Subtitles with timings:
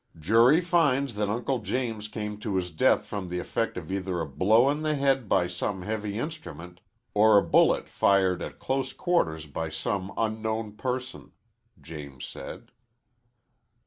[0.17, 4.25] "Jury finds that Uncle James came to his death from the effect of either a
[4.27, 6.81] blow on the head by some heavy instrument,
[7.13, 11.33] or a bullet fired at close quarters by some unknown person,"
[11.79, 12.71] James said.